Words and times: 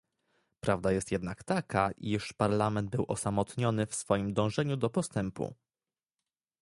Prawda 0.59 0.91
jest 0.91 1.11
jednak 1.11 1.43
taka, 1.43 1.91
iż 1.97 2.33
Parlament 2.33 2.89
był 2.89 3.05
osamotniony 3.07 3.85
w 3.85 3.95
swoim 3.95 4.33
dążeniu 4.33 4.77
do 4.77 4.89
postępu 4.89 5.53